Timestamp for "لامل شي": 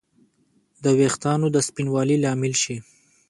2.23-2.77